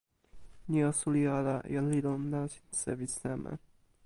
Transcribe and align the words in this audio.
ni 0.69 0.79
o 0.87 0.89
suli 0.99 1.21
ala: 1.37 1.55
jan 1.73 1.87
li 1.91 1.99
lon 2.05 2.21
nasin 2.31 2.67
sewi 2.81 3.07
seme. 3.19 3.53